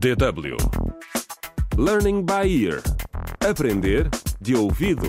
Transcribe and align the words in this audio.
DW 0.00 0.56
Learning 1.76 2.24
by 2.24 2.48
Ear 2.64 2.80
Aprender 3.46 4.08
de 4.40 4.56
ouvido. 4.56 5.06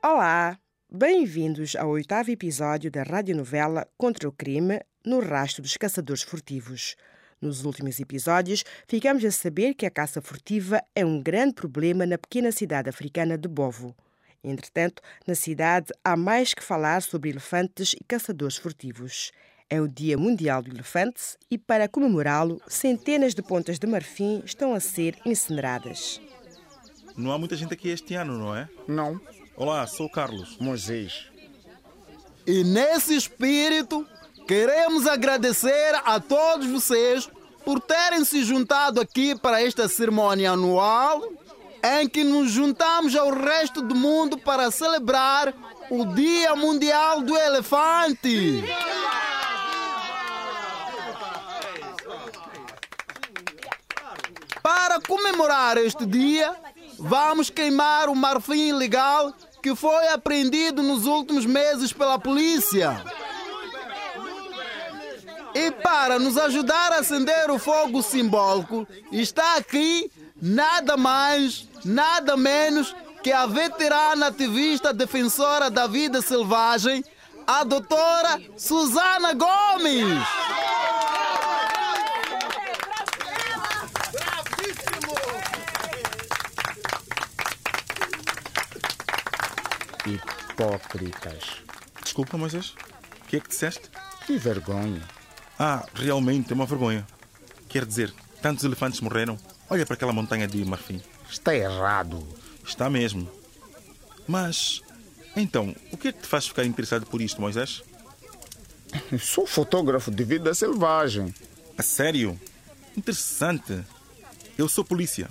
Olá, 0.00 0.56
bem-vindos 0.88 1.74
ao 1.74 1.88
oitavo 1.88 2.30
episódio 2.30 2.92
da 2.92 3.02
radionovela 3.02 3.88
Contra 3.98 4.28
o 4.28 4.32
Crime 4.32 4.78
no 5.04 5.18
Rastro 5.18 5.62
dos 5.62 5.76
Caçadores 5.76 6.22
Furtivos. 6.22 6.94
Nos 7.40 7.64
últimos 7.64 7.98
episódios, 7.98 8.64
ficamos 8.86 9.24
a 9.24 9.32
saber 9.32 9.74
que 9.74 9.84
a 9.84 9.90
caça 9.90 10.22
furtiva 10.22 10.80
é 10.94 11.04
um 11.04 11.20
grande 11.20 11.54
problema 11.54 12.06
na 12.06 12.18
pequena 12.18 12.52
cidade 12.52 12.88
africana 12.88 13.36
de 13.36 13.48
Bovo. 13.48 13.96
Entretanto, 14.44 15.02
na 15.26 15.34
cidade 15.34 15.92
há 16.04 16.16
mais 16.16 16.54
que 16.54 16.62
falar 16.62 17.02
sobre 17.02 17.30
elefantes 17.30 17.94
e 17.94 18.04
caçadores 18.04 18.56
furtivos. 18.56 19.32
É 19.72 19.80
o 19.80 19.88
Dia 19.88 20.18
Mundial 20.18 20.60
do 20.60 20.70
Elefante 20.70 21.38
e, 21.50 21.56
para 21.56 21.88
comemorá-lo, 21.88 22.60
centenas 22.68 23.34
de 23.34 23.40
pontas 23.40 23.78
de 23.78 23.86
marfim 23.86 24.42
estão 24.44 24.74
a 24.74 24.80
ser 24.80 25.16
incineradas. 25.24 26.20
Não 27.16 27.32
há 27.32 27.38
muita 27.38 27.56
gente 27.56 27.72
aqui 27.72 27.88
este 27.88 28.14
ano, 28.14 28.36
não 28.36 28.54
é? 28.54 28.68
Não, 28.86 29.18
Olá, 29.56 29.86
sou 29.86 30.04
o 30.04 30.10
Carlos. 30.10 30.58
Moisés. 30.60 31.24
E 32.46 32.62
nesse 32.62 33.16
espírito, 33.16 34.06
queremos 34.46 35.06
agradecer 35.06 35.94
a 36.04 36.20
todos 36.20 36.66
vocês 36.66 37.30
por 37.64 37.80
terem 37.80 38.26
se 38.26 38.44
juntado 38.44 39.00
aqui 39.00 39.34
para 39.38 39.62
esta 39.62 39.88
cerimônia 39.88 40.50
anual 40.50 41.32
em 41.82 42.06
que 42.06 42.22
nos 42.22 42.50
juntamos 42.50 43.16
ao 43.16 43.30
resto 43.30 43.80
do 43.80 43.94
mundo 43.94 44.36
para 44.36 44.70
celebrar 44.70 45.54
o 45.90 46.04
Dia 46.14 46.54
Mundial 46.54 47.22
do 47.22 47.36
Elefante. 47.36 48.62
Para 54.92 55.00
comemorar 55.00 55.78
este 55.78 56.04
dia, 56.04 56.54
vamos 56.98 57.48
queimar 57.48 58.10
o 58.10 58.14
marfim 58.14 58.68
ilegal 58.68 59.32
que 59.62 59.74
foi 59.74 60.08
apreendido 60.08 60.82
nos 60.82 61.06
últimos 61.06 61.46
meses 61.46 61.94
pela 61.94 62.18
polícia. 62.18 63.02
E 65.54 65.70
para 65.70 66.18
nos 66.18 66.36
ajudar 66.36 66.92
a 66.92 66.98
acender 66.98 67.50
o 67.50 67.58
fogo 67.58 68.02
simbólico, 68.02 68.86
está 69.10 69.56
aqui 69.56 70.12
nada 70.36 70.94
mais, 70.98 71.66
nada 71.86 72.36
menos 72.36 72.94
que 73.22 73.32
a 73.32 73.46
veterana 73.46 74.26
ativista 74.26 74.92
defensora 74.92 75.70
da 75.70 75.86
vida 75.86 76.20
selvagem, 76.20 77.02
a 77.46 77.64
doutora 77.64 78.42
Susana 78.58 79.32
Gomes. 79.32 80.22
Hipócritas. 90.06 91.62
Desculpa, 92.02 92.36
Moisés. 92.36 92.74
O 93.22 93.26
que 93.28 93.36
é 93.36 93.40
que 93.40 93.48
disseste? 93.48 93.90
Que 94.26 94.36
vergonha. 94.36 95.02
Ah, 95.58 95.86
realmente 95.94 96.52
é 96.52 96.54
uma 96.54 96.66
vergonha. 96.66 97.06
Quer 97.68 97.86
dizer, 97.86 98.12
tantos 98.40 98.64
elefantes 98.64 99.00
morreram. 99.00 99.38
Olha 99.70 99.86
para 99.86 99.94
aquela 99.94 100.12
montanha 100.12 100.46
de 100.46 100.64
marfim. 100.64 101.00
Está 101.30 101.54
errado. 101.54 102.26
Está 102.64 102.90
mesmo. 102.90 103.30
Mas, 104.26 104.82
então, 105.34 105.74
o 105.90 105.96
que 105.96 106.08
é 106.08 106.12
que 106.12 106.20
te 106.20 106.28
faz 106.28 106.46
ficar 106.46 106.64
interessado 106.64 107.06
por 107.06 107.20
isto, 107.20 107.40
Moisés? 107.40 107.82
Sou 109.18 109.46
fotógrafo 109.46 110.10
de 110.10 110.24
vida 110.24 110.52
selvagem. 110.54 111.34
A 111.78 111.82
sério? 111.82 112.38
Interessante. 112.96 113.82
Eu 114.58 114.68
sou 114.68 114.84
polícia. 114.84 115.28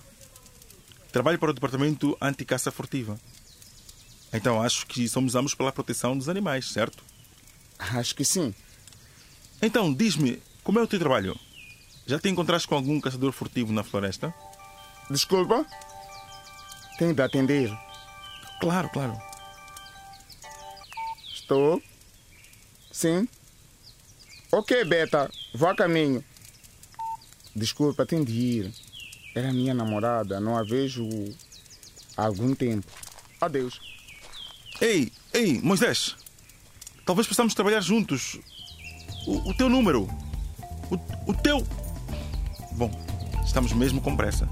Trabalho 1.12 1.38
para 1.38 1.52
o 1.52 1.54
Departamento 1.54 2.18
Anti-Caça 2.20 2.72
Furtiva. 2.72 3.20
Então 4.34 4.62
acho 4.62 4.86
que 4.88 5.08
somos 5.10 5.36
ambos 5.36 5.54
pela 5.54 5.72
proteção 5.72 6.18
dos 6.18 6.30
animais, 6.30 6.70
certo? 6.70 7.04
Acho 7.78 8.16
que 8.16 8.24
sim. 8.24 8.54
Então, 9.62 9.94
diz-me, 9.94 10.42
como 10.64 10.80
é 10.80 10.82
o 10.82 10.88
teu 10.88 11.00
trabalho? 11.00 11.38
Já 12.06 12.20
te 12.20 12.30
encontraste 12.30 12.68
com 12.68 12.76
algum 12.76 13.00
caçador 13.00 13.32
furtivo 13.32 13.72
na 13.72 13.84
floresta? 13.84 14.34
Desculpa? 15.10 15.66
Tenho 16.98 17.14
de 17.14 17.22
atender. 17.22 17.72
Claro, 18.60 18.90
claro. 18.90 19.20
Estou? 21.34 21.82
Sim? 22.92 23.28
Ok, 24.52 24.86
Beta. 24.86 25.30
Vou 25.54 25.70
a 25.70 25.76
caminho. 25.76 26.24
Desculpa, 27.56 28.06
tenho 28.06 28.24
de 28.24 28.34
ir. 28.34 28.74
Era 29.36 29.52
minha 29.52 29.74
namorada. 29.74 30.40
Não 30.40 30.58
a 30.58 30.64
vejo 30.64 31.08
há 32.16 32.26
algum 32.26 32.54
tempo. 32.54 32.92
Adeus. 33.40 33.80
Ei, 34.82 35.12
ei, 35.32 35.62
Moisés! 35.62 36.16
Talvez 37.06 37.28
possamos 37.28 37.54
trabalhar 37.54 37.82
juntos. 37.82 38.40
O, 39.28 39.52
o 39.52 39.54
teu 39.54 39.70
número. 39.70 40.10
O, 40.90 41.30
o 41.30 41.34
teu. 41.36 41.64
Bom, 42.72 42.90
estamos 43.46 43.74
mesmo 43.74 44.02
com 44.02 44.18
pressa. 44.18 44.50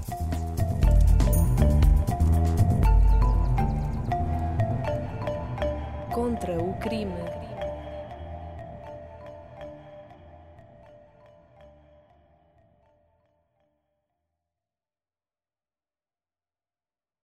Contra 6.12 6.62
o 6.62 6.78
crime. 6.78 7.39